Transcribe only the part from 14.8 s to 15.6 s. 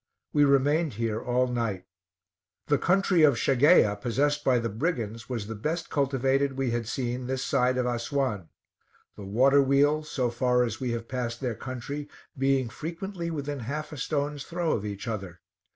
each other.